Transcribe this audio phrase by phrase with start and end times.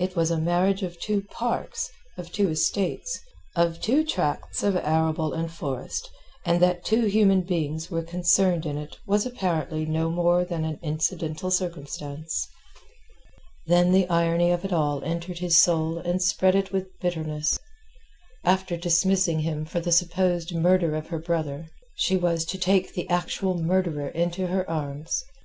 [0.00, 1.88] It was a marriage of two parks,
[2.18, 3.20] of two estates,
[3.54, 6.10] of two tracts of arable and forest,
[6.44, 10.80] and that two human beings were concerned in it was apparently no more than an
[10.82, 12.48] incidental circumstance.
[13.68, 17.56] Then the irony of it all entered his soul and spread it with bitterness.
[18.42, 23.08] After dismissing him for the supposed murder of her brother, she was to take the
[23.08, 25.22] actual murderer to her arms.